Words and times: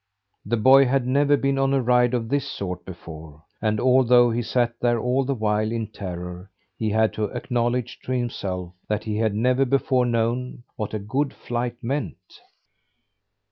The 0.43 0.57
boy 0.57 0.85
had 0.87 1.05
never 1.05 1.37
been 1.37 1.59
on 1.59 1.75
a 1.75 1.79
ride 1.83 2.15
of 2.15 2.27
this 2.27 2.47
sort 2.49 2.85
before; 2.85 3.43
and 3.61 3.79
although 3.79 4.31
he 4.31 4.41
sat 4.41 4.73
there 4.81 4.99
all 4.99 5.23
the 5.25 5.35
while 5.35 5.71
in 5.71 5.89
terror, 5.91 6.49
he 6.75 6.89
had 6.89 7.13
to 7.13 7.25
acknowledge 7.25 7.99
to 8.05 8.11
himself 8.11 8.73
that 8.87 9.03
he 9.03 9.17
had 9.17 9.35
never 9.35 9.63
before 9.63 10.07
known 10.07 10.63
what 10.75 10.95
a 10.95 10.97
good 10.97 11.33
flight 11.35 11.75
meant. 11.83 12.41